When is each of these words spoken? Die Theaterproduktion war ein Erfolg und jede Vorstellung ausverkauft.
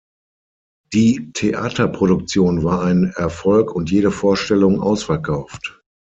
Die 0.93 1.29
Theaterproduktion 1.33 2.63
war 2.63 2.81
ein 2.81 3.13
Erfolg 3.17 3.71
und 3.75 3.91
jede 3.91 4.09
Vorstellung 4.09 4.81
ausverkauft. 4.81 5.79